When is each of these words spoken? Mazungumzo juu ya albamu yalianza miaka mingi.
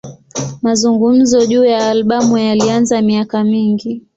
Mazungumzo 0.61 1.45
juu 1.45 1.63
ya 1.65 1.89
albamu 1.91 2.37
yalianza 2.37 3.01
miaka 3.01 3.43
mingi. 3.43 4.01